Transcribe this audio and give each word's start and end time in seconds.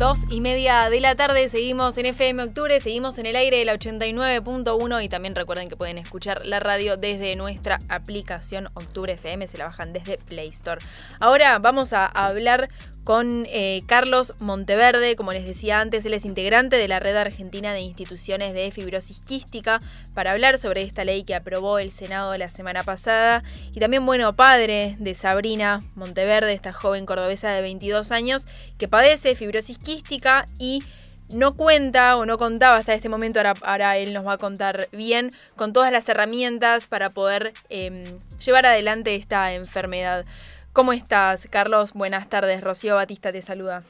Dos 0.00 0.20
y 0.30 0.40
media 0.40 0.88
de 0.88 0.98
la 0.98 1.14
tarde, 1.14 1.50
seguimos 1.50 1.98
en 1.98 2.06
FM 2.06 2.44
Octubre, 2.44 2.80
seguimos 2.80 3.18
en 3.18 3.26
el 3.26 3.36
aire 3.36 3.58
de 3.58 3.66
la 3.66 3.74
89.1 3.74 5.04
y 5.04 5.10
también 5.10 5.34
recuerden 5.34 5.68
que 5.68 5.76
pueden 5.76 5.98
escuchar 5.98 6.46
la 6.46 6.58
radio 6.58 6.96
desde 6.96 7.36
nuestra 7.36 7.78
aplicación 7.90 8.70
Octubre 8.72 9.12
FM, 9.12 9.46
se 9.46 9.58
la 9.58 9.66
bajan 9.66 9.92
desde 9.92 10.16
Play 10.16 10.48
Store. 10.48 10.80
Ahora 11.18 11.58
vamos 11.58 11.92
a 11.92 12.06
hablar 12.06 12.70
con 13.04 13.46
eh, 13.48 13.80
Carlos 13.86 14.34
Monteverde, 14.40 15.16
como 15.16 15.32
les 15.32 15.44
decía 15.44 15.80
antes, 15.80 16.04
él 16.04 16.14
es 16.14 16.24
integrante 16.24 16.76
de 16.76 16.88
la 16.88 17.00
Red 17.00 17.16
Argentina 17.16 17.72
de 17.72 17.80
Instituciones 17.80 18.54
de 18.54 18.70
Fibrosis 18.70 19.20
Quística, 19.20 19.78
para 20.14 20.32
hablar 20.32 20.58
sobre 20.58 20.82
esta 20.82 21.04
ley 21.04 21.24
que 21.24 21.34
aprobó 21.34 21.78
el 21.78 21.92
Senado 21.92 22.36
la 22.36 22.48
semana 22.48 22.82
pasada 22.82 23.42
y 23.72 23.80
también, 23.80 24.04
bueno, 24.04 24.36
padre 24.36 24.94
de 24.98 25.14
Sabrina 25.14 25.80
Monteverde, 25.94 26.52
esta 26.52 26.72
joven 26.72 27.06
cordobesa 27.06 27.50
de 27.50 27.62
22 27.62 28.12
años 28.12 28.46
que 28.78 28.88
padece 28.88 29.34
fibrosis 29.34 29.78
quística 29.78 30.46
y 30.58 30.82
no 31.30 31.54
cuenta 31.54 32.16
o 32.16 32.26
no 32.26 32.38
contaba 32.38 32.76
hasta 32.76 32.94
este 32.94 33.08
momento, 33.08 33.40
ahora, 33.62 33.96
él 33.96 34.12
nos 34.12 34.26
va 34.26 34.34
a 34.34 34.38
contar 34.38 34.88
bien, 34.92 35.32
con 35.56 35.72
todas 35.72 35.92
las 35.92 36.08
herramientas 36.08 36.86
para 36.86 37.10
poder 37.10 37.52
em, 37.68 38.04
llevar 38.44 38.66
adelante 38.66 39.14
esta 39.14 39.52
enfermedad. 39.54 40.24
¿Cómo 40.72 40.92
estás, 40.92 41.48
Carlos? 41.50 41.92
Buenas 41.92 42.28
tardes. 42.28 42.60
Rocío 42.60 42.94
Batista 42.94 43.32
te 43.32 43.42
saluda. 43.42 43.80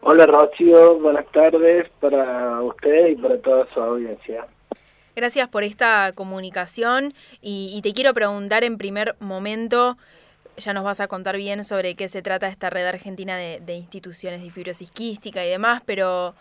Hola, 0.00 0.26
Rocío. 0.26 0.98
Buenas 0.98 1.26
tardes 1.32 1.88
para 2.00 2.60
usted 2.62 3.08
y 3.08 3.16
para 3.16 3.38
toda 3.38 3.66
su 3.72 3.80
audiencia. 3.80 4.46
Gracias 5.14 5.48
por 5.48 5.62
esta 5.62 6.12
comunicación 6.14 7.14
y 7.40 7.80
te 7.82 7.92
quiero 7.92 8.14
preguntar 8.14 8.64
en 8.64 8.78
primer 8.78 9.14
momento 9.20 9.96
ya 10.56 10.72
nos 10.72 10.84
vas 10.84 11.00
a 11.00 11.08
contar 11.08 11.36
bien 11.36 11.64
sobre 11.64 11.94
qué 11.94 12.08
se 12.08 12.22
trata 12.22 12.48
esta 12.48 12.70
red 12.70 12.86
argentina 12.86 13.36
de, 13.36 13.74
instituciones 13.74 14.42
de 14.42 14.50
fibrosis 14.50 14.90
quística 14.90 15.44
y 15.44 15.48
demás, 15.48 15.82
pero, 15.86 16.34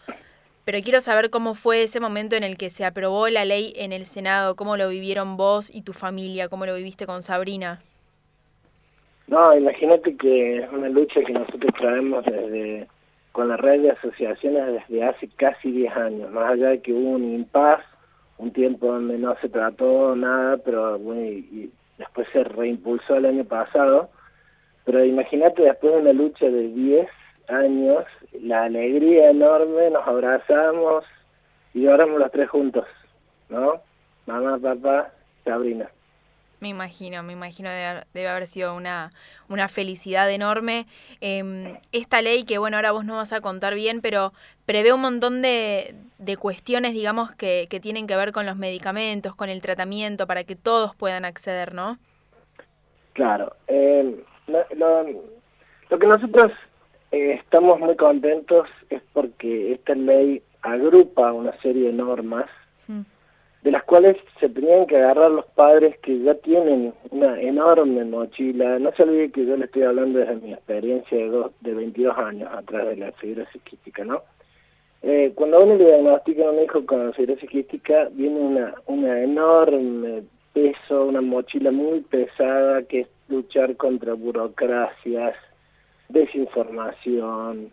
pero 0.66 0.82
quiero 0.82 1.02
saber 1.02 1.30
cómo 1.30 1.54
fue 1.54 1.84
ese 1.84 2.00
momento 2.00 2.36
en 2.36 2.44
el 2.44 2.58
que 2.58 2.70
se 2.70 2.86
aprobó 2.86 3.30
la 3.30 3.46
ley 3.46 3.74
en 3.78 3.94
el 3.94 4.06
Senado, 4.06 4.56
cómo 4.56 4.78
lo 4.78 4.90
vivieron 4.90 5.38
vos 5.38 5.70
y 5.74 5.82
tu 5.82 5.94
familia, 5.94 6.50
cómo 6.50 6.66
lo 6.66 6.76
viviste 6.76 7.06
con 7.06 7.24
Sabrina. 7.24 7.82
No, 9.32 9.58
imagínate 9.58 10.18
que 10.18 10.58
es 10.58 10.70
una 10.74 10.90
lucha 10.90 11.22
que 11.22 11.32
nosotros 11.32 11.72
traemos 11.80 12.26
desde 12.26 12.86
con 13.32 13.48
la 13.48 13.56
red 13.56 13.82
de 13.82 13.92
asociaciones 13.92 14.84
desde 14.90 15.06
hace 15.06 15.30
casi 15.38 15.72
10 15.72 15.96
años, 15.96 16.32
más 16.32 16.52
allá 16.52 16.72
de 16.72 16.82
que 16.82 16.92
hubo 16.92 17.12
un 17.12 17.36
impas, 17.36 17.80
un 18.38 18.52
tiempo 18.52 18.88
donde 18.88 19.18
no 19.18 19.34
se 19.40 19.48
trató 19.48 20.18
nada, 20.18 20.58
pero 20.58 21.00
bueno, 21.00 21.22
y, 21.22 21.72
después 21.98 22.28
se 22.34 22.44
reimpulsó 22.44 23.16
el 23.16 23.26
año 23.26 23.46
pasado, 23.46 24.10
pero 24.84 25.06
imagínate 25.06 25.64
después 25.64 25.94
de 25.94 26.00
una 26.02 26.12
lucha 26.12 26.50
de 26.50 26.68
10 26.68 27.08
años, 27.48 28.04
la 28.34 28.64
alegría 28.64 29.30
enorme, 29.30 29.92
nos 29.92 30.06
abrazamos 30.06 31.06
y 31.74 31.88
oramos 31.88 32.20
los 32.20 32.32
tres 32.32 32.50
juntos, 32.50 32.86
¿no? 33.48 33.82
Mamá, 34.26 34.60
papá, 34.60 35.14
Sabrina. 35.46 35.90
Me 36.62 36.70
imagino, 36.70 37.24
me 37.24 37.34
imagino 37.34 37.72
debe, 37.72 38.28
haber 38.28 38.46
sido 38.46 38.76
una, 38.76 39.10
una 39.50 39.68
felicidad 39.68 40.32
enorme. 40.32 40.86
Em, 41.20 41.76
esta 41.92 42.22
ley 42.22 42.44
que, 42.44 42.60
bueno, 42.60 42.78
ahora 42.78 42.92
vos 42.92 43.04
no 43.04 43.16
vas 43.16 43.34
a 43.34 43.42
contar 43.42 43.74
bien, 43.74 44.00
pero 44.00 44.32
prevé 44.68 44.94
un 44.94 45.02
montón 45.02 45.42
de, 45.42 45.96
de 46.20 46.38
cuestiones, 46.38 46.94
digamos, 46.94 47.32
que, 47.32 47.66
que, 47.68 47.80
tienen 47.80 48.06
que 48.06 48.16
ver 48.16 48.32
con 48.32 48.46
los 48.46 48.58
medicamentos, 48.58 49.36
con 49.36 49.50
el 49.50 49.60
tratamiento, 49.60 50.28
para 50.28 50.44
que 50.44 50.56
todos 50.56 50.96
puedan 50.96 51.26
acceder, 51.26 51.74
¿no? 51.74 51.98
Claro. 53.14 53.56
Em, 53.66 54.18
lo, 54.48 55.98
que 55.98 56.08
nosotros 56.08 56.52
eh, 57.12 57.40
estamos 57.44 57.80
muy 57.80 57.96
contentos 57.96 58.70
es 58.92 59.02
porque 59.14 59.74
esta 59.74 59.96
ley 59.96 60.44
agrupa 60.62 61.34
una 61.34 61.60
serie 61.62 61.88
de 61.88 61.94
normas 61.94 62.46
de 63.64 63.72
las 63.72 63.84
cuales 63.84 64.18
se 64.40 64.50
tenían 64.50 64.88
que 64.88 64.98
agarrar 64.98 65.32
los 65.32 65.46
padres 65.46 65.98
que 66.00 66.20
ya 66.20 66.34
tienen 66.36 66.94
una 67.12 67.40
enorme 67.40 68.04
mochila. 68.06 68.80
No 68.80 68.92
se 68.94 69.04
olvide 69.04 69.32
que 69.32 69.46
yo 69.46 69.56
le 69.56 69.66
estoy 69.66 69.84
hablando 69.84 70.20
desde 70.20 70.36
mi 70.36 70.54
experiencia 70.54 71.18
de, 71.18 71.28
dos, 71.28 71.52
de 71.62 71.74
22 71.74 72.18
años 72.18 72.50
atrás 72.52 72.88
de 72.88 72.96
la 72.98 73.12
fibrosis 73.14 73.62
quística, 73.62 74.04
¿no? 74.04 74.24
Eh, 75.04 75.32
cuando 75.36 75.64
uno 75.64 75.76
le 75.76 75.86
diagnostica 75.86 76.48
a 76.48 76.52
un 76.52 76.60
hijo 76.64 76.86
con 76.86 77.14
fibrosis 77.14 77.50
quística, 77.50 78.10
viene 78.12 78.40
una, 78.40 78.74
una 78.88 79.22
enorme 79.22 80.24
peso, 80.54 81.06
una 81.06 81.22
mochila 81.22 81.72
muy 81.72 82.02
pesada 82.02 82.84
que 82.84 83.02
es 83.02 83.08
luchar 83.28 83.76
contra 83.78 84.14
burocracias, 84.14 85.36
desinformación, 86.10 87.72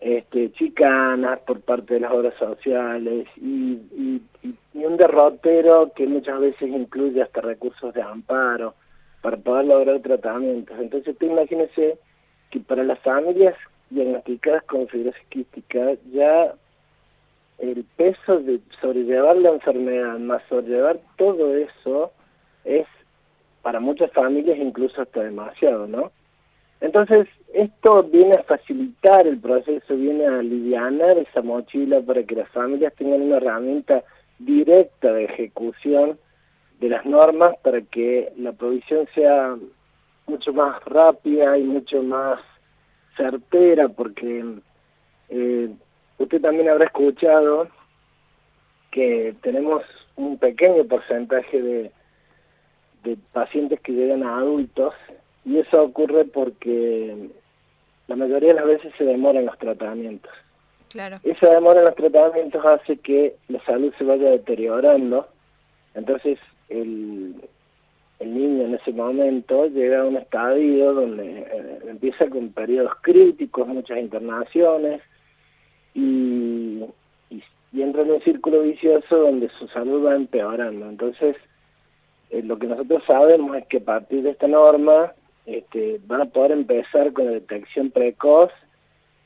este, 0.00 0.50
chicanas 0.52 1.40
por 1.40 1.60
parte 1.60 1.94
de 1.94 2.00
las 2.00 2.12
obras 2.12 2.34
sociales 2.38 3.28
y, 3.36 3.78
un 4.72 4.96
derrotero 4.96 5.92
que 5.94 6.06
muchas 6.06 6.40
veces 6.40 6.68
incluye 6.68 7.22
hasta 7.22 7.42
recursos 7.42 7.92
de 7.92 8.00
amparo 8.00 8.74
para 9.20 9.36
poder 9.36 9.66
lograr 9.66 10.00
tratamientos. 10.00 10.76
Entonces, 10.80 11.16
tú 11.18 11.26
imagínese 11.26 11.98
que 12.50 12.60
para 12.60 12.82
las 12.82 12.98
familias 13.00 13.54
diagnosticadas 13.90 14.62
con 14.64 14.88
fibrosis 14.88 15.22
quística 15.28 15.92
ya 16.12 16.54
el 17.58 17.84
peso 17.96 18.40
de 18.40 18.60
sobrellevar 18.80 19.36
la 19.36 19.50
enfermedad 19.50 20.18
más 20.18 20.42
sobrellevar 20.48 20.98
todo 21.16 21.54
eso 21.54 22.10
es 22.64 22.86
para 23.62 23.80
muchas 23.80 24.10
familias 24.12 24.56
incluso 24.56 25.02
hasta 25.02 25.22
demasiado, 25.22 25.86
¿no? 25.86 26.10
Entonces, 26.80 27.28
esto 27.52 28.04
viene 28.04 28.36
a 28.36 28.42
facilitar 28.44 29.26
el 29.26 29.38
proceso, 29.38 29.96
viene 29.96 30.26
a 30.26 30.38
aliviar 30.38 30.92
esa 31.18 31.42
mochila 31.42 32.00
para 32.00 32.22
que 32.22 32.36
las 32.36 32.48
familias 32.50 32.94
tengan 32.94 33.22
una 33.22 33.36
herramienta 33.36 34.04
directa 34.38 35.12
de 35.12 35.24
ejecución 35.24 36.18
de 36.78 36.88
las 36.88 37.04
normas 37.04 37.54
para 37.62 37.82
que 37.82 38.32
la 38.38 38.52
provisión 38.52 39.06
sea 39.14 39.56
mucho 40.26 40.52
más 40.52 40.82
rápida 40.84 41.58
y 41.58 41.64
mucho 41.64 42.02
más 42.02 42.40
certera, 43.16 43.88
porque 43.88 44.44
eh, 45.28 45.70
usted 46.18 46.40
también 46.40 46.70
habrá 46.70 46.86
escuchado 46.86 47.68
que 48.90 49.34
tenemos 49.42 49.82
un 50.16 50.38
pequeño 50.38 50.84
porcentaje 50.84 51.60
de, 51.60 51.92
de 53.04 53.18
pacientes 53.32 53.80
que 53.80 53.92
llegan 53.92 54.22
a 54.22 54.38
adultos 54.38 54.94
y 55.44 55.58
eso 55.58 55.82
ocurre 55.82 56.24
porque 56.24 57.30
la 58.08 58.16
mayoría 58.16 58.50
de 58.50 58.60
las 58.60 58.66
veces 58.66 58.92
se 58.98 59.04
demoran 59.04 59.46
los 59.46 59.58
tratamientos. 59.58 60.32
Claro. 60.88 61.20
Esa 61.22 61.50
demora 61.50 61.80
en 61.80 61.86
los 61.86 61.94
tratamientos 61.94 62.64
hace 62.66 62.96
que 62.96 63.36
la 63.48 63.64
salud 63.64 63.92
se 63.96 64.04
vaya 64.04 64.30
deteriorando, 64.30 65.28
entonces 65.94 66.38
el, 66.68 67.36
el 68.18 68.34
niño 68.34 68.66
en 68.66 68.74
ese 68.74 68.92
momento 68.92 69.66
llega 69.66 70.00
a 70.00 70.06
un 70.06 70.16
estadio 70.16 70.92
donde 70.92 71.38
eh, 71.40 71.78
empieza 71.88 72.28
con 72.28 72.50
periodos 72.50 72.92
críticos, 73.02 73.68
muchas 73.68 73.98
internaciones, 73.98 75.00
y, 75.94 76.84
y, 77.30 77.82
entra 77.82 78.02
en 78.02 78.10
un 78.10 78.22
círculo 78.22 78.62
vicioso 78.62 79.16
donde 79.16 79.48
su 79.58 79.68
salud 79.68 80.06
va 80.06 80.14
empeorando. 80.14 80.88
Entonces, 80.88 81.36
eh, 82.30 82.42
lo 82.42 82.58
que 82.58 82.66
nosotros 82.66 83.02
sabemos 83.06 83.56
es 83.56 83.66
que 83.66 83.78
a 83.78 83.84
partir 83.84 84.22
de 84.22 84.30
esta 84.30 84.48
norma 84.48 85.12
este, 85.46 86.00
van 86.06 86.22
a 86.22 86.26
poder 86.26 86.52
empezar 86.52 87.12
con 87.12 87.26
la 87.26 87.32
detección 87.32 87.90
precoz 87.90 88.50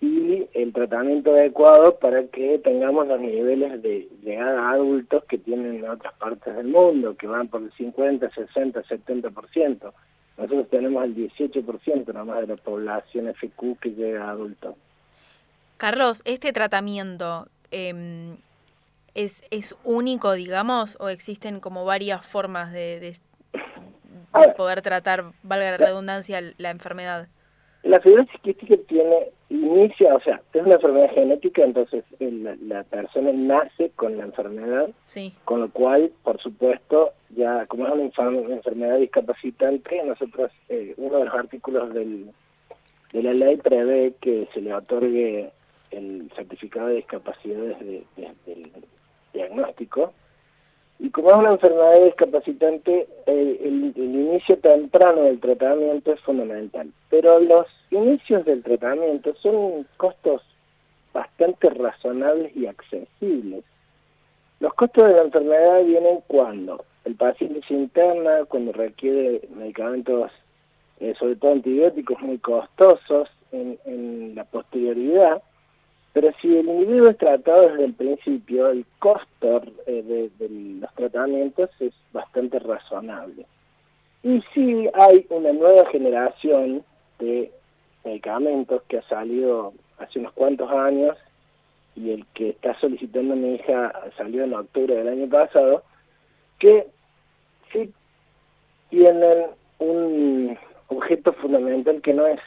y 0.00 0.47
el 0.52 0.72
tratamiento 0.72 1.32
adecuado 1.32 1.98
para 1.98 2.25
que 2.26 2.58
tengamos 2.58 3.06
los 3.06 3.20
niveles 3.20 3.82
de 3.82 4.08
llegada 4.22 4.69
a 4.69 4.72
adultos 4.72 5.24
que 5.24 5.38
tienen 5.38 5.76
en 5.76 5.88
otras 5.88 6.12
partes 6.14 6.54
del 6.54 6.69
mundo, 6.69 7.16
que 7.16 7.26
van 7.26 7.48
por 7.48 7.62
el 7.62 7.72
50, 7.72 8.30
60, 8.30 8.82
70%. 8.82 9.92
Nosotros 10.36 10.69
tenemos 10.69 11.04
el 11.04 11.14
18% 11.14 12.12
nomás 12.12 12.41
de 12.41 12.48
la 12.48 12.56
población 12.56 13.32
FQ 13.34 13.78
que 13.80 13.91
llega 13.91 14.26
a 14.26 14.30
adultos. 14.30 14.74
Carlos, 15.76 16.22
¿este 16.24 16.53
tratamiento 16.53 17.47
em, 17.71 18.36
es, 19.15 19.44
es 19.50 19.77
único, 19.84 20.33
digamos, 20.33 20.97
o 21.00 21.09
existen 21.09 21.60
como 21.60 21.84
varias 21.84 22.24
formas 22.24 22.72
de, 22.72 23.16
poder 24.57 24.83
tratar, 24.83 25.33
valga 25.42 25.72
la 25.72 25.77
redundancia, 25.77 26.41
la 26.59 26.71
enfermedad? 26.71 27.28
La 27.83 28.01
fibrosis 28.01 28.41
quística 28.41 28.77
tiene, 28.89 29.31
inicia, 29.51 30.15
o 30.15 30.21
sea, 30.21 30.41
es 30.53 30.63
una 30.63 30.77
enfermedad 30.77 31.10
genética, 31.13 31.63
entonces 31.63 32.03
la, 32.19 32.83
persona 32.84 33.31
nace 33.33 33.91
con 33.95 34.16
la 34.16 34.25
enfermedad, 34.25 34.89
sí. 35.04 35.34
con 35.45 35.60
lo 35.60 35.71
cual, 35.71 36.10
por 36.22 36.41
supuesto, 36.41 37.13
ya 37.36 37.66
como 37.66 37.86
es 37.86 37.92
una 38.19 38.54
enfermedad 38.54 38.98
discapacitante, 38.98 40.03
nosotros, 40.03 40.51
eh, 40.71 40.95
uno 40.97 41.19
de 41.19 41.25
los 41.27 41.34
artículos 41.34 41.92
del, 41.92 42.30
de 43.13 43.22
la 43.22 43.33
ley 43.33 43.57
prevé 43.59 44.15
que 44.21 44.48
se 44.54 44.60
le 44.60 44.75
otorgue 44.75 45.53
el 45.91 46.30
certificado 46.34 46.89
de 46.89 46.97
discapacidad 46.97 47.60
desde, 47.60 48.04
el 48.47 48.72
diagnóstico. 49.33 50.13
Como 51.24 51.36
es 51.36 51.41
una 51.41 51.53
enfermedad 51.53 52.04
discapacitante, 52.04 53.09
el, 53.24 53.94
inicio 53.97 54.59
temprano 54.59 55.22
del 55.22 55.41
tratamiento 55.41 56.12
es 56.12 56.21
fundamental. 56.21 56.92
Pero 57.09 57.41
los 57.41 57.66
inicios 57.91 58.44
del 58.44 58.62
tratamiento 58.62 59.34
son 59.36 59.86
costos 59.97 60.42
bastante 61.15 61.71
razonables 61.71 62.54
y 62.54 62.66
accesibles. 62.66 63.65
Los 64.60 64.74
costos 64.74 65.09
de 65.09 65.15
la 65.15 65.22
enfermedad 65.22 65.82
vienen 65.84 66.18
cuando 66.26 66.84
el 67.06 67.15
paciente 67.15 67.62
se 67.66 67.72
interna, 67.72 68.44
cuando 68.47 68.72
requiere 68.72 69.48
medicamentos, 69.56 70.30
eh, 71.00 71.15
sobre 71.18 71.36
todo 71.36 71.53
antibióticos, 71.53 72.20
muy 72.20 72.36
costosos 72.36 73.30
en, 73.50 74.34
la 74.34 74.44
posterioridad, 74.44 75.42
pero 76.15 76.31
si 76.41 76.47
el 76.57 76.69
individuo 76.69 77.11
es 77.11 77.19
tratado 77.19 77.69
desde 77.71 77.87
el 77.87 77.95
principio, 77.95 78.69
el 78.69 78.87
costo 79.01 79.63
eh, 79.84 80.31
de, 80.39 80.49
los 80.81 80.95
tratamientos 80.95 81.71
es 81.81 81.93
bastante 82.13 82.61
razonable. 82.61 83.45
Y 84.22 84.41
si 84.55 84.89
hay 84.95 85.27
una 85.28 85.53
nueva 85.53 85.91
generación 85.91 86.84
de 87.19 87.51
medicamentos 88.05 88.83
que 88.84 88.99
ha 88.99 89.09
salido 89.09 89.75
hace 89.99 90.21
unos 90.21 90.33
cuantos 90.34 90.71
años 90.71 91.16
y 91.97 92.13
el 92.13 92.25
que 92.33 92.51
está 92.51 92.78
solicitando 92.78 93.34
mi 93.34 93.57
hija 93.57 93.93
salió 94.16 94.45
en 94.45 94.55
octubre 94.55 94.95
del 94.95 95.09
año 95.09 95.28
pasado, 95.28 95.83
que 96.61 96.87
sí 97.72 97.93
tienen 98.89 99.47
un 99.81 100.57
objeto 100.87 101.33
fundamental 101.33 102.01
que 102.01 102.15
no 102.15 102.25
es 102.28 102.41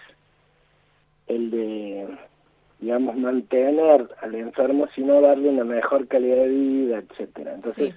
el 1.28 1.52
de, 1.52 2.08
digamos, 2.79 3.15
mantener 3.15 4.09
al 4.21 4.35
enfermo, 4.35 4.88
sino 4.94 5.21
darle 5.21 5.50
una 5.50 5.63
mejor 5.63 6.07
calidad 6.07 6.38
de 6.38 6.47
vida, 6.47 6.97
etcétera. 7.00 7.56
Entonces, 7.56 7.95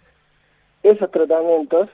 esos 0.82 1.10
tratamientos 1.10 1.88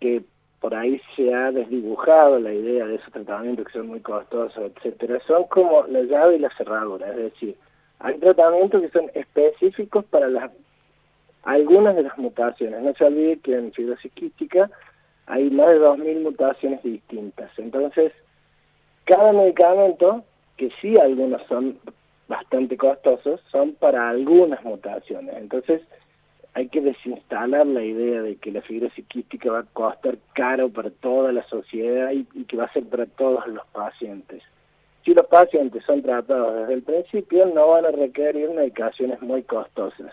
que 0.00 0.22
por 0.60 0.74
ahí 0.74 1.00
se 1.14 1.32
ha 1.34 1.52
desdibujado 1.52 2.38
la 2.40 2.52
idea 2.52 2.86
de 2.86 2.96
esos 2.96 3.12
tratamientos 3.12 3.66
que 3.66 3.72
son 3.72 3.88
muy 3.88 4.00
costosos, 4.00 4.72
etcétera, 4.74 5.20
son 5.26 5.44
como 5.44 5.86
la 5.86 6.02
llave 6.02 6.36
y 6.36 6.38
la 6.38 6.50
cerradura, 6.56 7.10
es 7.10 7.16
decir, 7.16 7.56
hay 7.98 8.18
tratamientos 8.18 8.80
que 8.82 8.88
son 8.90 9.10
específicos 9.14 10.04
para 10.06 10.28
las 10.28 10.50
algunas 11.44 11.94
de 11.94 12.02
las 12.04 12.16
mutaciones. 12.18 12.82
No 12.82 12.94
se 12.94 13.04
olvide 13.04 13.38
que 13.38 13.54
en 13.54 13.72
fibrosis 13.72 14.12
quística 14.12 14.70
hay 15.26 15.50
más 15.50 15.68
de 15.68 15.80
2.000 15.80 16.22
mutaciones 16.22 16.82
distintas. 16.82 17.50
Entonces, 17.58 18.12
cada 19.04 19.32
medicamento, 19.32 20.24
que 20.56 20.70
sí 20.80 20.96
algunos 20.98 21.42
son 21.48 21.78
bastante 22.28 22.76
costosos, 22.76 23.40
son 23.50 23.74
para 23.74 24.08
algunas 24.08 24.62
mutaciones. 24.64 25.34
Entonces, 25.36 25.82
hay 26.54 26.68
que 26.68 26.80
desinstalar 26.80 27.66
la 27.66 27.82
idea 27.82 28.22
de 28.22 28.36
que 28.36 28.52
la 28.52 28.62
fibrosis 28.62 29.04
quística 29.06 29.50
va 29.50 29.60
a 29.60 29.64
costar 29.64 30.18
caro 30.34 30.68
para 30.68 30.90
toda 30.90 31.32
la 31.32 31.42
sociedad 31.48 32.12
y, 32.12 32.26
y 32.34 32.44
que 32.44 32.56
va 32.56 32.64
a 32.64 32.72
ser 32.72 32.84
para 32.84 33.06
todos 33.06 33.46
los 33.48 33.66
pacientes. 33.66 34.42
Si 35.04 35.12
los 35.12 35.26
pacientes 35.26 35.84
son 35.84 36.02
tratados 36.02 36.54
desde 36.60 36.74
el 36.74 36.82
principio, 36.82 37.46
no 37.46 37.68
van 37.68 37.84
a 37.84 37.90
requerir 37.90 38.50
medicaciones 38.50 39.20
muy 39.20 39.42
costosas. 39.42 40.12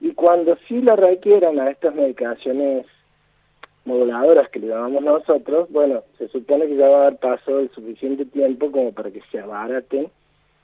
Y 0.00 0.12
cuando 0.12 0.56
sí 0.68 0.80
lo 0.80 0.94
requieran 0.94 1.58
a 1.58 1.70
estas 1.70 1.94
medicaciones 1.94 2.86
moduladoras 3.88 4.48
que 4.50 4.60
le 4.60 4.68
llamamos 4.68 5.02
nosotros, 5.02 5.68
bueno, 5.70 6.04
se 6.18 6.28
supone 6.28 6.66
que 6.66 6.76
ya 6.76 6.88
va 6.88 6.96
a 6.96 7.04
dar 7.04 7.16
paso 7.16 7.58
el 7.58 7.70
suficiente 7.70 8.24
tiempo 8.26 8.70
como 8.70 8.92
para 8.92 9.10
que 9.10 9.22
se 9.32 9.40
abaraten, 9.40 10.08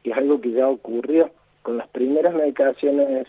y 0.02 0.10
es 0.10 0.16
algo 0.16 0.40
que 0.40 0.52
ya 0.52 0.68
ocurrió 0.68 1.30
con 1.62 1.78
las 1.78 1.88
primeras 1.88 2.34
medicaciones 2.34 3.26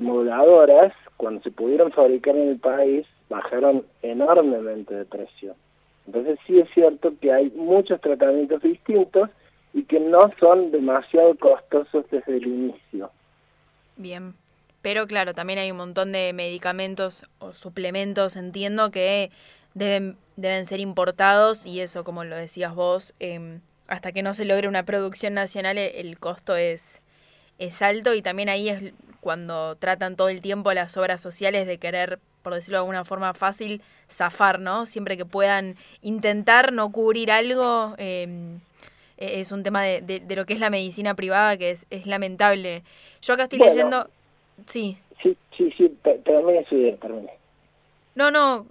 moduladoras, 0.00 0.92
cuando 1.16 1.42
se 1.42 1.50
pudieron 1.50 1.90
fabricar 1.90 2.36
en 2.36 2.50
el 2.50 2.58
país, 2.58 3.06
bajaron 3.28 3.84
enormemente 4.02 4.94
de 4.94 5.04
precio. 5.04 5.54
Entonces 6.06 6.38
sí 6.46 6.58
es 6.58 6.68
cierto 6.72 7.12
que 7.20 7.32
hay 7.32 7.50
muchos 7.50 8.00
tratamientos 8.00 8.62
distintos 8.62 9.28
y 9.74 9.82
que 9.84 10.00
no 10.00 10.30
son 10.38 10.70
demasiado 10.70 11.36
costosos 11.36 12.04
desde 12.10 12.36
el 12.36 12.46
inicio. 12.46 13.10
Bien. 13.96 14.34
Pero 14.82 15.06
claro, 15.06 15.34
también 15.34 15.58
hay 15.58 15.70
un 15.70 15.76
montón 15.76 16.12
de 16.12 16.32
medicamentos 16.32 17.24
o 17.38 17.52
suplementos, 17.52 18.36
entiendo, 18.36 18.90
que 18.90 19.30
deben, 19.74 20.16
deben 20.36 20.66
ser 20.66 20.80
importados 20.80 21.66
y 21.66 21.80
eso, 21.80 22.04
como 22.04 22.24
lo 22.24 22.36
decías 22.36 22.74
vos, 22.74 23.14
em, 23.20 23.60
hasta 23.88 24.12
que 24.12 24.22
no 24.22 24.34
se 24.34 24.44
logre 24.44 24.68
una 24.68 24.84
producción 24.84 25.34
nacional 25.34 25.76
e, 25.76 26.00
el, 26.00 26.18
costo 26.18 26.56
es, 26.56 27.02
es 27.58 27.82
alto 27.82 28.14
y 28.14 28.22
también 28.22 28.48
ahí 28.48 28.68
es 28.68 28.94
cuando 29.20 29.76
tratan 29.76 30.16
todo 30.16 30.30
el 30.30 30.40
tiempo 30.40 30.72
las 30.72 30.96
obras 30.96 31.20
sociales 31.20 31.66
de 31.66 31.78
querer, 31.78 32.18
por 32.42 32.54
decirlo 32.54 32.78
de 32.78 32.82
alguna 32.82 33.04
forma 33.04 33.34
fácil, 33.34 33.82
zafar, 34.08 34.60
¿no? 34.60 34.86
Siempre 34.86 35.18
que 35.18 35.26
puedan 35.26 35.76
intentar 36.00 36.72
no 36.72 36.90
cubrir 36.90 37.30
algo, 37.30 37.94
em, 37.98 38.60
e, 39.18 39.40
es 39.40 39.52
un 39.52 39.62
tema 39.62 39.82
de, 39.82 40.00
de, 40.00 40.36
lo 40.36 40.46
que 40.46 40.54
es 40.54 40.60
la 40.60 40.70
medicina 40.70 41.14
privada 41.14 41.58
que 41.58 41.70
es, 41.70 41.86
es 41.90 42.06
lamentable. 42.06 42.82
Yo 43.20 43.34
acá 43.34 43.42
estoy 43.42 43.58
leyendo... 43.58 44.08
Sí. 44.66 44.96
Sí, 45.22 45.36
sí, 45.56 45.70
sí, 45.76 45.88
termine 46.24 46.64
su 46.66 46.76
idea, 46.76 46.96
No, 48.14 48.30
no, 48.30 48.66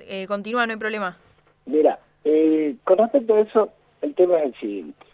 eh, 0.00 0.26
continúa, 0.26 0.66
no 0.66 0.72
hay 0.72 0.78
problema. 0.78 1.16
Mira, 1.66 1.98
eh, 2.24 2.76
con 2.84 2.98
respecto 2.98 3.36
a 3.36 3.40
eso, 3.40 3.70
el 4.02 4.14
tema 4.14 4.38
es 4.38 4.44
el 4.46 4.54
siguiente. 4.56 5.06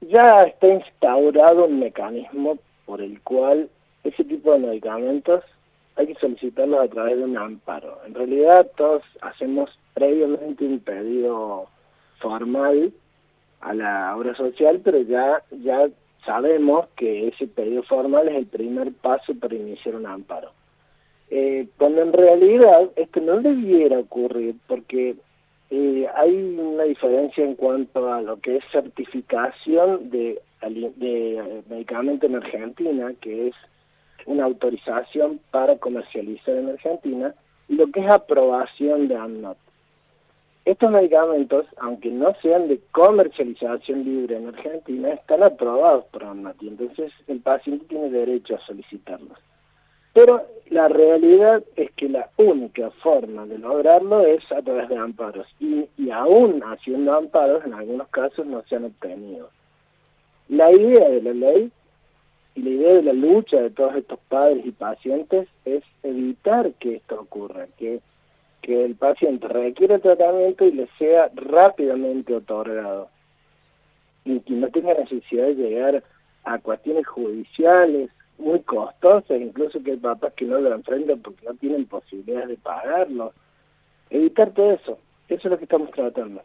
Ya 0.00 0.42
está 0.42 0.68
instaurado 0.68 1.66
un 1.66 1.80
mecanismo 1.80 2.58
por 2.86 3.00
el 3.00 3.20
cual 3.22 3.68
ese 4.04 4.24
tipo 4.24 4.52
de 4.52 4.60
medicamentos 4.60 5.44
hay 5.96 6.06
que 6.06 6.20
solicitarlos 6.20 6.80
a 6.80 6.88
través 6.88 7.16
de 7.18 7.24
un 7.24 7.36
amparo. 7.36 8.00
En 8.06 8.14
realidad 8.14 8.70
todos 8.76 9.02
hacemos 9.20 9.70
previamente 9.94 10.64
un 10.64 10.78
pedido 10.78 11.66
formal 12.20 12.92
a 13.60 13.74
la 13.74 14.16
obra 14.16 14.34
social, 14.36 14.80
pero 14.84 15.00
ya, 15.02 15.42
ya 15.62 15.88
sabemos 16.24 16.86
que 16.96 17.28
ese 17.28 17.46
pedido 17.46 17.82
formal 17.82 18.28
es 18.28 18.36
el 18.36 18.46
primer 18.46 18.92
paso 18.92 19.34
para 19.34 19.54
iniciar 19.54 19.94
un 19.94 20.06
amparo. 20.06 20.50
Eh, 21.30 21.68
cuando 21.76 22.02
en 22.02 22.12
realidad 22.12 22.90
esto 22.96 23.20
no 23.20 23.40
debiera 23.40 23.98
ocurrir 23.98 24.56
porque 24.66 25.16
eh, 25.70 26.06
hay 26.16 26.34
una 26.58 26.84
diferencia 26.84 27.44
en 27.44 27.54
cuanto 27.54 28.10
a 28.10 28.22
lo 28.22 28.40
que 28.40 28.56
es 28.56 28.64
certificación 28.72 30.08
de, 30.10 30.40
de 30.62 31.62
medicamento 31.68 32.26
en 32.26 32.36
Argentina, 32.36 33.12
que 33.20 33.48
es 33.48 33.54
una 34.24 34.44
autorización 34.44 35.40
para 35.50 35.76
comercializar 35.76 36.56
en 36.56 36.70
Argentina, 36.70 37.34
y 37.68 37.74
lo 37.74 37.86
que 37.88 38.00
es 38.00 38.10
aprobación 38.10 39.08
de 39.08 39.16
AMNOT. 39.16 39.58
Estos 40.68 40.90
medicamentos, 40.90 41.64
aunque 41.78 42.10
no 42.10 42.34
sean 42.42 42.68
de 42.68 42.78
comercialización 42.92 44.04
libre 44.04 44.36
en 44.36 44.48
Argentina, 44.48 45.14
están 45.14 45.42
aprobados 45.42 46.04
por 46.12 46.24
ANMATI, 46.24 46.68
entonces 46.68 47.10
el 47.26 47.40
paciente 47.40 47.86
tiene 47.86 48.10
derecho 48.10 48.56
a 48.56 48.66
solicitarlos. 48.66 49.38
Pero 50.12 50.44
la 50.68 50.88
realidad 50.88 51.64
es 51.74 51.90
que 51.92 52.10
la 52.10 52.28
única 52.36 52.90
forma 53.02 53.46
de 53.46 53.56
lograrlo 53.56 54.26
es 54.26 54.44
a 54.52 54.60
través 54.60 54.90
de 54.90 54.98
amparos, 54.98 55.46
y, 55.58 55.88
y 55.96 56.10
aún 56.10 56.62
haciendo 56.62 57.14
amparos, 57.14 57.64
en 57.64 57.72
algunos 57.72 58.08
casos 58.08 58.44
no 58.44 58.62
se 58.68 58.76
han 58.76 58.84
obtenido. 58.84 59.48
La 60.48 60.70
idea 60.70 61.08
de 61.08 61.22
la 61.22 61.32
ley 61.32 61.72
y 62.56 62.60
la 62.60 62.68
idea 62.68 62.92
de 62.92 63.02
la 63.04 63.12
lucha 63.14 63.58
de 63.58 63.70
todos 63.70 63.96
estos 63.96 64.18
padres 64.28 64.66
y 64.66 64.72
pacientes 64.72 65.48
es 65.64 65.82
evitar 66.02 66.74
que 66.74 66.96
esto 66.96 67.18
ocurra, 67.18 67.68
que 67.78 68.02
que 68.62 68.84
el 68.84 68.96
paciente 68.96 69.48
requiere 69.48 69.98
tratamiento 69.98 70.64
y 70.64 70.72
le 70.72 70.88
sea 70.98 71.30
rápidamente 71.34 72.34
otorgado 72.34 73.08
y 74.24 74.40
que 74.40 74.54
no 74.54 74.68
tenga 74.68 74.94
necesidad 74.94 75.46
de 75.46 75.54
llegar 75.54 76.04
a 76.44 76.58
cuestiones 76.58 77.06
judiciales 77.06 78.10
muy 78.38 78.60
costosas, 78.60 79.40
incluso 79.40 79.82
que 79.82 79.92
hay 79.92 79.96
papás 79.96 80.32
que 80.34 80.44
no 80.44 80.60
lo 80.60 80.72
enfrentan 80.72 81.20
porque 81.20 81.46
no 81.46 81.54
tienen 81.54 81.86
posibilidades 81.86 82.48
de 82.48 82.56
pagarlo. 82.56 83.32
Evitar 84.10 84.52
todo 84.52 84.72
eso, 84.72 84.98
eso 85.28 85.40
es 85.42 85.44
lo 85.44 85.58
que 85.58 85.64
estamos 85.64 85.90
tratando. 85.90 86.42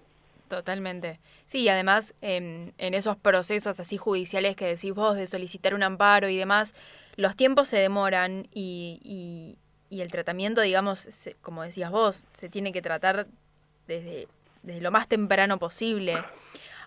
Totalmente. 0.47 1.19
Sí, 1.45 1.61
y 1.61 1.69
además 1.69 2.13
en, 2.21 2.73
en 2.77 2.93
esos 2.93 3.15
procesos 3.15 3.79
así 3.79 3.97
judiciales 3.97 4.55
que 4.55 4.67
decís 4.67 4.93
vos 4.93 5.15
de 5.15 5.27
solicitar 5.27 5.73
un 5.73 5.83
amparo 5.83 6.29
y 6.29 6.37
demás, 6.37 6.73
los 7.15 7.35
tiempos 7.35 7.69
se 7.69 7.77
demoran 7.77 8.47
y, 8.53 8.99
y 9.03 9.57
el 10.01 10.11
tratamiento, 10.11 10.61
digamos, 10.61 11.07
como 11.41 11.63
decías 11.63 11.91
vos, 11.91 12.27
se 12.33 12.49
tiene 12.49 12.71
que 12.71 12.81
tratar 12.81 13.27
desde, 13.87 14.27
desde 14.61 14.81
lo 14.81 14.91
más 14.91 15.07
temprano 15.07 15.59
posible. 15.59 16.15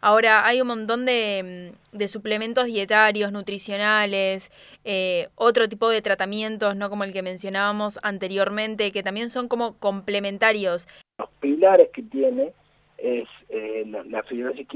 Ahora, 0.01 0.47
hay 0.47 0.61
un 0.61 0.69
montón 0.69 1.07
de, 1.07 1.73
mm, 1.93 1.97
de 1.97 2.09
suplementos 2.09 2.67
dietarios, 2.67 3.33
nutricionales, 3.33 4.51
eh, 4.85 5.29
otro 5.35 5.69
tipo 5.69 5.89
de 5.89 6.03
tratamientos, 6.03 6.77
no 6.77 6.91
como 6.91 7.05
el 7.05 7.13
que 7.13 7.23
mencionábamos 7.23 7.99
anteriormente, 8.03 8.93
que 8.93 9.03
también 9.03 9.31
son 9.31 9.49
como 9.49 9.79
complementarios. 9.79 10.87
Los 11.19 11.31
pilares 11.41 11.89
que 11.93 12.03
tiene 12.03 12.53
es 12.99 13.29
eh, 13.49 13.85
la, 13.87 14.05
la 14.05 14.23
fibrosis 14.23 14.67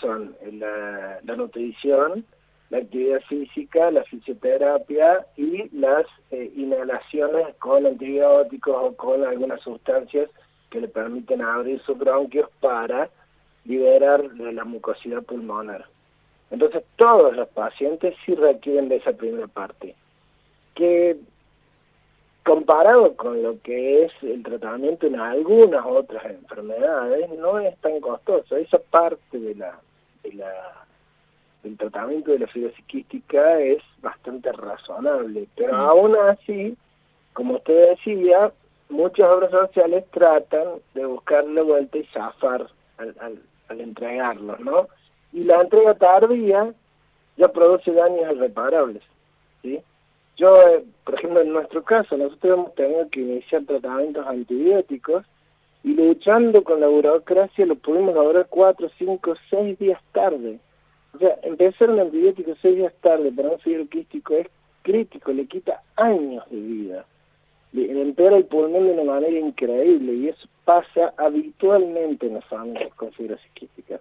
son 0.00 0.36
la 0.52 1.20
nutrición, 1.36 2.24
la 2.70 2.78
actividad 2.78 3.20
física, 3.28 3.90
la 3.90 4.04
fisioterapia 4.04 5.26
y 5.36 5.68
las 5.76 6.06
eh, 6.30 6.50
inhalaciones 6.56 7.54
con 7.58 7.84
antibióticos 7.84 8.76
o 8.76 8.96
con 8.96 9.24
algunas 9.24 9.60
sustancias 9.60 10.30
que 10.70 10.80
le 10.80 10.88
permiten 10.88 11.42
abrir 11.42 11.82
sus 11.82 11.98
bronquios 11.98 12.48
para 12.60 13.10
liberar 13.64 14.24
la 14.36 14.64
mucosidad 14.64 15.22
pulmonar. 15.22 15.86
Entonces 16.50 16.84
todos 16.96 17.36
los 17.36 17.48
pacientes 17.48 18.14
sí 18.24 18.34
requieren 18.34 18.88
de 18.88 18.96
esa 18.96 19.12
primera 19.12 19.48
parte, 19.48 19.96
que 20.74 21.16
comparado 22.44 23.16
con 23.16 23.42
lo 23.42 23.60
que 23.62 24.04
es 24.04 24.12
el 24.22 24.42
tratamiento 24.42 25.06
en 25.06 25.18
algunas 25.18 25.84
otras 25.84 26.24
enfermedades, 26.24 27.30
no 27.30 27.58
es 27.58 27.76
tan 27.78 28.00
costoso. 28.00 28.56
Esa 28.56 28.78
parte 28.78 29.38
de 29.38 29.54
la, 29.56 29.78
de 30.22 30.32
la 30.34 30.86
del 31.62 31.76
tratamiento 31.76 32.32
de 32.32 32.40
la 32.40 32.46
fibrosis 32.46 32.76
psiquística 32.76 33.60
es 33.60 33.82
bastante 34.00 34.50
razonable, 34.52 35.46
pero 35.56 35.76
aún 35.76 36.16
así, 36.28 36.76
como 37.32 37.56
usted 37.56 37.90
decía, 37.90 38.52
muchas 38.88 39.28
obras 39.28 39.50
sociales 39.50 40.04
tratan 40.10 40.80
de 40.94 41.04
buscarle 41.06 41.62
vuelta 41.62 41.98
y 41.98 42.04
zafar 42.06 42.66
al, 42.98 43.14
al, 43.20 43.42
al 43.68 43.80
entregarlos, 43.80 44.60
¿no? 44.60 44.88
Y 45.32 45.44
la 45.44 45.60
entrega 45.60 45.94
tardía 45.94 46.72
ya 47.36 47.48
produce 47.48 47.92
daños 47.92 48.32
irreparables, 48.32 49.02
¿sí? 49.62 49.80
Yo, 50.36 50.56
eh, 50.68 50.84
por 51.04 51.16
ejemplo, 51.16 51.40
en 51.40 51.52
nuestro 51.52 51.82
caso, 51.84 52.16
nosotros 52.16 52.54
hemos 52.54 52.74
tenido 52.74 53.08
que 53.10 53.20
iniciar 53.20 53.62
tratamientos 53.64 54.26
antibióticos 54.26 55.26
y 55.82 55.94
luchando 55.94 56.64
con 56.64 56.80
la 56.80 56.88
burocracia 56.88 57.66
lo 57.66 57.74
pudimos 57.76 58.14
lograr 58.14 58.46
cuatro, 58.48 58.90
cinco, 58.98 59.34
seis 59.50 59.78
días 59.78 60.00
tarde. 60.12 60.58
O 61.14 61.18
sea, 61.18 61.38
empezar 61.42 61.90
un 61.90 62.00
antibiótico 62.00 62.54
seis 62.62 62.76
días 62.76 62.92
tarde 63.00 63.32
para 63.32 63.50
un 63.50 63.58
fibro 63.60 63.88
quístico 63.88 64.34
es 64.34 64.46
crítico, 64.82 65.32
le 65.32 65.46
quita 65.46 65.82
años 65.96 66.44
de 66.50 66.60
vida. 66.60 67.04
Le 67.72 68.02
empeora 68.02 68.36
el 68.36 68.46
pulmón 68.46 68.84
de 68.84 68.92
una 68.92 69.04
manera 69.04 69.38
increíble 69.38 70.14
y 70.14 70.28
eso 70.28 70.48
pasa 70.64 71.14
habitualmente 71.16 72.26
en 72.26 72.34
las 72.34 72.44
familias 72.46 72.92
con 72.94 73.12
fibrosis 73.12 73.50
quística. 73.54 74.00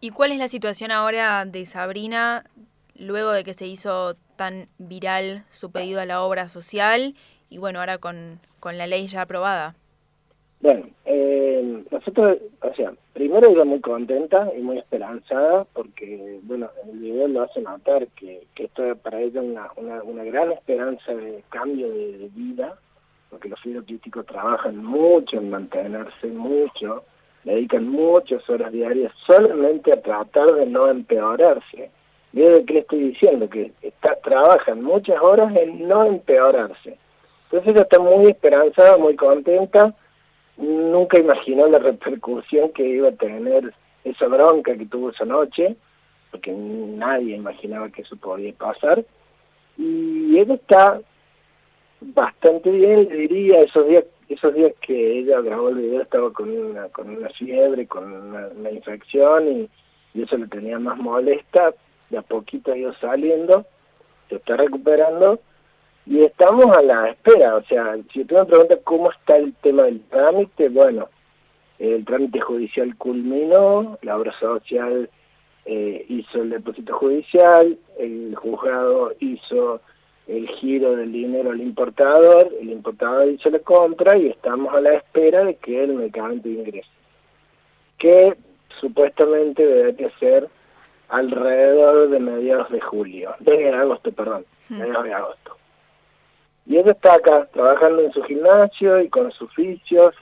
¿Y 0.00 0.10
cuál 0.10 0.32
es 0.32 0.38
la 0.38 0.48
situación 0.48 0.90
ahora 0.90 1.44
de 1.44 1.66
Sabrina 1.66 2.44
luego 2.96 3.32
de 3.32 3.44
que 3.44 3.54
se 3.54 3.66
hizo 3.66 4.14
tan 4.36 4.68
viral 4.78 5.44
su 5.50 5.70
pedido 5.70 6.00
a 6.00 6.06
la 6.06 6.22
obra 6.22 6.48
social 6.48 7.14
y 7.50 7.58
bueno, 7.58 7.80
ahora 7.80 7.98
con, 7.98 8.40
con 8.58 8.78
la 8.78 8.86
ley 8.86 9.06
ya 9.06 9.22
aprobada? 9.22 9.74
Nosotros, 11.90 12.38
o 12.62 12.74
sea, 12.74 12.92
primero 13.12 13.48
ella 13.48 13.64
muy 13.64 13.80
contenta 13.80 14.48
y 14.56 14.60
muy 14.60 14.78
esperanzada 14.78 15.64
porque, 15.72 16.38
bueno, 16.44 16.70
el 16.86 16.98
video 16.98 17.26
lo 17.26 17.42
hace 17.42 17.60
notar 17.60 18.06
que, 18.08 18.46
que 18.54 18.64
esto 18.64 18.84
es 18.84 18.96
para 18.98 19.20
ella 19.20 19.40
una, 19.40 19.68
una, 19.74 20.02
una 20.04 20.22
gran 20.22 20.52
esperanza 20.52 21.12
de 21.12 21.42
cambio 21.48 21.88
de, 21.90 22.30
vida, 22.32 22.78
porque 23.28 23.48
los 23.48 23.60
fibroquísticos 23.60 24.24
trabajan 24.26 24.76
mucho 24.84 25.38
en 25.38 25.50
mantenerse, 25.50 26.28
mucho, 26.28 27.04
dedican 27.42 27.88
muchas 27.88 28.48
horas 28.48 28.70
diarias 28.70 29.12
solamente 29.26 29.92
a 29.92 30.00
tratar 30.00 30.54
de 30.54 30.66
no 30.66 30.88
empeorarse. 30.88 31.90
¿De 32.32 32.64
qué 32.64 32.74
le 32.74 32.80
estoy 32.80 32.98
diciendo? 33.08 33.50
Que 33.50 33.72
está, 33.82 34.14
trabajan 34.22 34.80
muchas 34.82 35.20
horas 35.20 35.54
en 35.56 35.88
no 35.88 36.04
empeorarse. 36.04 36.96
Entonces 37.44 37.72
ella 37.72 37.82
está 37.82 37.98
muy 37.98 38.26
esperanzada, 38.26 38.96
muy 38.96 39.16
contenta, 39.16 39.92
nunca 40.60 41.18
imaginó 41.18 41.68
la 41.68 41.78
repercusión 41.78 42.70
que 42.70 42.86
iba 42.86 43.08
a 43.08 43.12
tener 43.12 43.72
esa 44.04 44.26
bronca 44.26 44.76
que 44.76 44.86
tuvo 44.86 45.10
esa 45.10 45.24
noche, 45.24 45.76
porque 46.30 46.52
nadie 46.52 47.36
imaginaba 47.36 47.88
que 47.90 48.02
eso 48.02 48.16
podía 48.16 48.52
pasar. 48.52 49.04
Y 49.76 50.38
ella 50.38 50.54
está 50.54 51.00
bastante 52.00 52.70
bien, 52.70 53.08
le 53.08 53.16
diría, 53.16 53.60
esos 53.62 53.86
días 53.88 54.04
esos 54.28 54.54
días 54.54 54.72
que 54.80 55.18
ella 55.18 55.40
grabó 55.40 55.70
el 55.70 55.78
video 55.78 56.02
estaba 56.02 56.32
con 56.32 56.48
una, 56.50 56.88
con 56.90 57.10
una 57.10 57.28
fiebre, 57.30 57.88
con 57.88 58.12
una, 58.12 58.70
infección 58.70 59.48
y, 59.48 59.70
y, 60.14 60.22
eso 60.22 60.36
le 60.36 60.46
tenía 60.46 60.78
más 60.78 60.96
molesta, 60.98 61.74
de 62.10 62.18
a 62.18 62.22
poquito 62.22 62.70
ha 62.70 62.78
ido 62.78 62.94
saliendo, 62.94 63.66
se 64.28 64.36
está 64.36 64.56
recuperando 64.56 65.40
y 66.10 66.24
estamos 66.24 66.76
a 66.76 66.82
la 66.82 67.10
espera, 67.10 67.54
o 67.54 67.62
sea, 67.66 67.96
si 68.12 68.22
usted 68.22 68.38
me 68.38 68.44
pregunta 68.44 68.76
cómo 68.82 69.12
está 69.12 69.36
el 69.36 69.54
tema 69.62 69.84
del 69.84 70.00
trámite, 70.00 70.68
bueno, 70.68 71.08
el 71.78 72.04
trámite 72.04 72.40
judicial 72.40 72.96
culminó, 72.96 73.96
la 74.02 74.16
obra 74.16 74.36
social 74.40 75.08
eh, 75.66 76.04
hizo 76.08 76.42
el 76.42 76.50
depósito 76.50 76.98
judicial, 76.98 77.78
el 77.96 78.34
juzgado 78.34 79.14
hizo 79.20 79.82
el 80.26 80.48
giro 80.48 80.96
del 80.96 81.12
dinero 81.12 81.52
al 81.52 81.60
importador, 81.60 82.52
el 82.60 82.70
importador 82.70 83.28
hizo 83.28 83.48
la 83.48 83.60
compra 83.60 84.16
y 84.16 84.30
estamos 84.30 84.74
a 84.74 84.80
la 84.80 84.94
espera 84.94 85.44
de 85.44 85.54
que 85.58 85.84
el 85.84 85.94
medicamento 85.94 86.48
ingrese, 86.48 86.90
que 87.98 88.36
supuestamente 88.80 89.64
debería 89.64 90.10
ser 90.18 90.48
alrededor 91.08 92.10
de 92.10 92.18
mediados 92.18 92.68
de 92.70 92.80
julio, 92.80 93.36
de 93.38 93.68
agosto, 93.68 94.10
perdón, 94.10 94.44
mediados 94.70 95.04
de 95.04 95.14
agosto. 95.14 95.59
Y 96.70 96.76
él 96.76 96.88
está 96.88 97.14
acá, 97.14 97.48
trabajando 97.52 98.00
en 98.00 98.12
su 98.12 98.22
gimnasio 98.22 99.00
y 99.00 99.08
con 99.08 99.32
sus 99.32 99.50
oficios, 99.50 100.14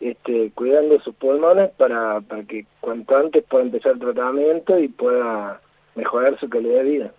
este, 0.00 0.50
cuidando 0.50 1.00
sus 1.00 1.14
pulmones 1.14 1.70
para, 1.76 2.20
para 2.22 2.42
que 2.42 2.66
cuanto 2.80 3.16
antes 3.16 3.44
pueda 3.44 3.62
empezar 3.62 3.92
el 3.92 4.00
tratamiento 4.00 4.80
y 4.80 4.88
pueda 4.88 5.60
mejorar 5.94 6.40
su 6.40 6.48
calidad 6.48 6.78
de 6.78 6.82
vida. 6.82 7.12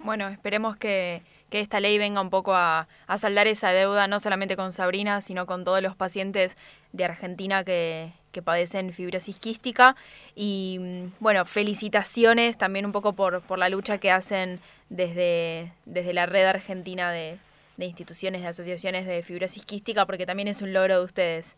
Bueno, 0.00 0.28
esperemos 0.28 0.76
que, 0.76 1.22
que 1.48 1.60
esta 1.60 1.80
ley 1.80 1.96
venga 1.96 2.20
un 2.20 2.28
poco 2.28 2.54
a, 2.54 2.88
a, 3.06 3.16
saldar 3.16 3.46
esa 3.46 3.70
deuda, 3.70 4.06
no 4.06 4.20
solamente 4.20 4.54
con 4.54 4.74
Sabrina, 4.74 5.22
sino 5.22 5.46
con 5.46 5.64
todos 5.64 5.80
los 5.80 5.96
pacientes 5.96 6.58
de 6.92 7.06
Argentina 7.06 7.64
que, 7.64 8.12
que 8.32 8.42
padecen 8.42 8.92
fibrosis 8.92 9.38
quística. 9.38 9.96
Y 10.34 10.76
mm, 10.78 11.12
bueno, 11.20 11.46
felicitaciones 11.46 12.58
también 12.58 12.84
un 12.84 12.92
poco 12.92 13.14
por, 13.14 13.40
por 13.40 13.58
la 13.58 13.70
lucha 13.70 13.96
que 13.96 14.10
hacen 14.10 14.60
desde, 14.90 15.72
desde 15.86 16.12
la 16.12 16.26
red 16.26 16.44
argentina 16.44 17.10
de, 17.10 17.38
de 17.78 17.86
instituciones, 17.86 18.42
de 18.42 18.48
asociaciones 18.48 19.06
de 19.06 19.22
fibrosis 19.22 19.64
quística, 19.64 20.04
porque 20.04 20.26
también 20.26 20.48
es 20.48 20.60
un 20.60 20.72
logro 20.72 20.98
de 20.98 21.04
ustedes. 21.04 21.56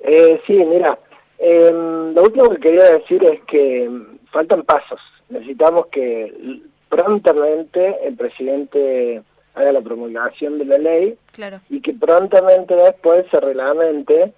Eh, 0.00 0.40
sí, 0.46 0.64
mira, 0.64 0.98
eh, 1.38 1.70
lo 1.72 2.22
último 2.22 2.50
que 2.50 2.60
quería 2.60 2.84
decir 2.84 3.22
es 3.24 3.40
que 3.44 3.90
faltan 4.32 4.62
pasos. 4.62 5.00
Necesitamos 5.28 5.86
que 5.86 6.62
prontamente 6.88 7.96
el 8.02 8.16
presidente 8.16 9.22
haga 9.54 9.72
la 9.72 9.80
promulgación 9.80 10.58
de 10.58 10.64
la 10.64 10.78
ley 10.78 11.18
claro. 11.32 11.60
y 11.68 11.80
que 11.80 11.92
prontamente 11.92 12.74
después 12.74 13.26
se 13.30 13.40
reglamente 13.40 14.32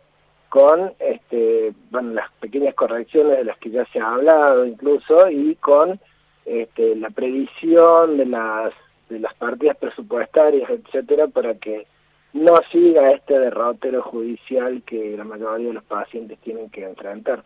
con 0.48 0.94
este, 0.98 1.72
bueno, 1.90 2.14
las 2.14 2.30
pequeñas 2.40 2.74
correcciones 2.74 3.36
de 3.36 3.44
las 3.44 3.58
que 3.58 3.70
ya 3.70 3.84
se 3.92 4.00
ha 4.00 4.14
hablado 4.14 4.64
incluso 4.64 5.28
y 5.28 5.54
con 5.56 6.00
este, 6.46 6.96
la 6.96 7.10
previsión 7.10 8.16
de 8.16 8.26
las 8.26 8.72
de 9.08 9.20
las 9.20 9.34
partidas 9.34 9.76
presupuestarias, 9.76 10.68
etcétera, 10.70 11.28
para 11.28 11.54
que 11.54 11.86
no 12.32 12.60
siga 12.70 13.10
este 13.12 13.38
derrotero 13.38 14.02
judicial 14.02 14.82
que 14.84 15.16
la 15.16 15.24
mayoría 15.24 15.68
de 15.68 15.74
los 15.74 15.84
pacientes 15.84 16.38
tienen 16.40 16.70
que 16.70 16.84
enfrentar. 16.84 17.42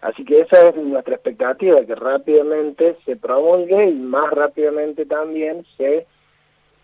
Así 0.00 0.24
que 0.24 0.40
esa 0.40 0.68
es 0.68 0.76
nuestra 0.76 1.14
expectativa, 1.14 1.80
que 1.84 1.94
rápidamente 1.94 2.96
se 3.04 3.16
promulgue 3.16 3.86
y 3.86 3.94
más 3.94 4.30
rápidamente 4.30 5.06
también 5.06 5.66
se 5.76 6.06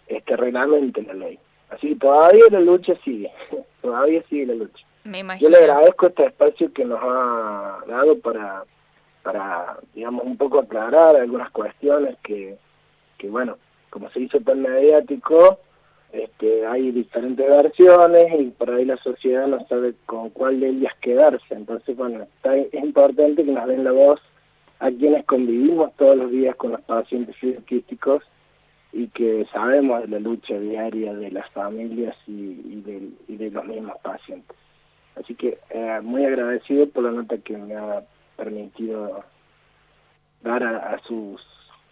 este, 0.09 0.37
reglamente 0.37 1.03
la 1.03 1.15
ley. 1.15 1.39
Así 1.71 1.91
que 1.91 1.97
todavía 1.97 2.45
la 2.51 2.61
lucha 2.61 2.95
sigue, 3.05 3.31
todavía 3.83 4.23
sigue 4.29 4.47
la 4.47 4.55
lucha. 4.55 4.85
Me 5.05 5.21
imagino. 5.21 5.49
Yo 5.49 5.57
le 5.57 5.65
agradezco 5.65 6.07
este 6.07 6.27
espacio 6.27 6.73
que 6.73 6.85
nos 6.85 6.99
ha 7.03 7.79
dado 7.87 8.19
para, 8.19 8.65
para 9.23 9.77
digamos, 9.95 10.25
un 10.25 10.37
poco 10.37 10.61
aclarar 10.61 11.15
algunas 11.17 11.51
cuestiones 11.51 12.17
que, 12.23 12.57
que 13.19 13.29
bueno, 13.29 13.59
como 13.95 14.11
se 14.11 14.23
hizo 14.23 14.41
tan 14.41 14.61
mediático, 14.61 15.61
este, 16.11 16.67
hay 16.67 16.91
diferentes 16.91 17.47
versiones 17.47 18.41
y 18.41 18.47
por 18.51 18.73
ahí 18.73 18.85
la 18.85 18.97
sociedad 18.97 19.47
no 19.47 19.65
sabe 19.69 19.95
con 20.05 20.31
cuál 20.31 20.59
de 20.59 20.71
ellas 20.71 20.93
quedarse. 21.01 21.55
Entonces, 21.55 21.97
bueno, 21.97 22.27
es 22.43 22.75
importante 22.75 23.45
que 23.45 23.53
nos 23.53 23.69
den 23.69 23.85
la 23.85 23.93
voz 23.93 24.21
a 24.81 24.91
quienes 24.91 25.25
convivimos 25.27 25.95
todos 25.95 26.17
los 26.17 26.33
días 26.33 26.57
con 26.57 26.73
los 26.73 26.81
pacientes 26.81 27.37
fibroquísticos 27.37 28.25
y 28.93 29.07
que 29.09 29.47
sabemos 29.53 30.03
de 30.03 30.09
la 30.09 30.19
lucha 30.19 30.59
diaria 30.59 31.15
de 31.15 31.31
las 31.31 31.49
familias 31.51 32.17
y, 32.27 32.83
de, 33.29 33.51
los 33.53 33.65
mismos 33.65 33.97
pacientes. 34.03 34.57
Así 35.15 35.37
que 35.37 35.59
eh, 35.71 36.01
muy 36.03 36.25
agradecido 36.25 36.89
por 36.89 37.05
la 37.05 37.13
nota 37.13 37.39
que 37.39 37.57
me 37.57 37.77
ha 37.77 38.03
permitido 38.37 39.23
dar 40.43 40.65
a 40.65 41.01
sus 41.07 41.41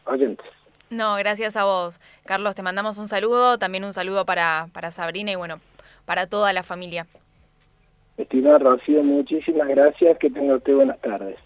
oyentes. 0.04 0.46
No, 0.92 1.16
gracias 1.16 1.56
a 1.56 1.64
vos. 1.64 2.00
Carlos, 2.26 2.54
te 2.54 2.62
mandamos 2.62 2.98
un 2.98 3.08
saludo, 3.08 3.56
también 3.56 3.82
un 3.82 3.94
saludo 3.94 4.26
para, 4.26 4.68
para 4.74 4.92
Sabrina 4.92 5.32
y 5.32 5.36
bueno, 5.36 5.58
para 6.04 6.26
toda 6.26 6.52
la 6.52 6.62
familia. 6.62 7.06
Estimada 8.18 8.58
Rocío, 8.58 9.02
muchísimas 9.02 9.68
gracias, 9.68 10.18
que 10.18 10.28
tenga 10.28 10.54
usted 10.54 10.74
buenas 10.74 11.00
tardes. 11.00 11.38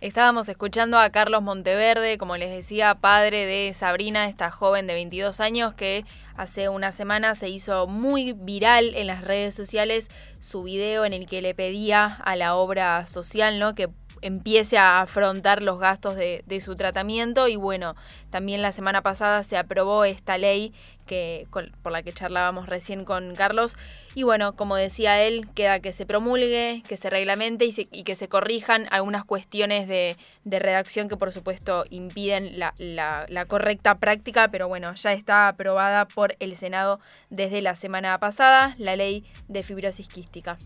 Estábamos 0.00 0.48
escuchando 0.48 0.98
a 0.98 1.08
Carlos 1.10 1.42
Monteverde, 1.42 2.18
como 2.18 2.36
les 2.36 2.50
decía, 2.50 2.96
padre 2.96 3.46
de 3.46 3.72
Sabrina, 3.72 4.28
esta 4.28 4.50
joven 4.50 4.88
de 4.88 4.94
22 4.94 5.38
años 5.38 5.72
que 5.74 6.04
hace 6.36 6.68
una 6.68 6.90
semana 6.90 7.36
se 7.36 7.48
hizo 7.48 7.86
muy 7.86 8.32
viral 8.32 8.96
en 8.96 9.06
las 9.06 9.22
redes 9.22 9.54
sociales 9.54 10.08
su 10.40 10.62
video 10.62 11.04
en 11.04 11.12
el 11.12 11.26
que 11.26 11.40
le 11.40 11.54
pedía 11.54 12.06
a 12.06 12.34
la 12.34 12.56
obra 12.56 13.06
social, 13.06 13.60
¿no? 13.60 13.76
Que 13.76 13.88
empiece 14.26 14.76
a 14.76 15.00
afrontar 15.00 15.62
los 15.62 15.78
gastos 15.78 16.16
de, 16.16 16.60
su 16.60 16.74
tratamiento. 16.74 17.46
Y 17.48 17.56
bueno, 17.56 17.94
también 18.30 18.60
la 18.60 18.72
semana 18.72 19.02
pasada 19.02 19.42
se 19.44 19.56
aprobó 19.56 20.04
esta 20.04 20.36
ley 20.36 20.72
que, 21.06 21.46
por 21.50 21.92
la 21.92 22.02
que 22.02 22.12
charlábamos 22.12 22.66
recién 22.66 23.04
con 23.04 23.36
Carlos. 23.36 23.76
Y 24.14 24.24
bueno, 24.24 24.56
como 24.56 24.74
decía 24.74 25.22
él, 25.22 25.48
queda 25.54 25.78
que 25.78 25.92
se 25.92 26.06
promulgue, 26.06 26.82
que 26.88 26.96
se 26.96 27.08
reglamente 27.08 27.66
y, 27.66 28.02
que 28.02 28.16
se 28.16 28.28
corrijan 28.28 28.88
algunas 28.90 29.24
cuestiones 29.24 29.86
de, 29.86 30.16
redacción 30.44 31.08
que 31.08 31.16
por 31.16 31.32
supuesto 31.32 31.84
impiden 31.90 32.58
la, 32.58 32.74
la 32.78 33.46
correcta 33.46 33.98
práctica, 33.98 34.48
pero 34.48 34.66
bueno, 34.68 34.94
ya 34.94 35.12
está 35.12 35.48
aprobada 35.48 36.08
por 36.08 36.34
el 36.40 36.56
Senado 36.56 36.98
desde 37.30 37.62
la 37.62 37.76
semana 37.76 38.18
pasada, 38.18 38.74
la 38.78 38.96
ley 38.96 39.24
de 39.48 39.62
fibrosis 39.62 40.08
quística. 40.08 40.58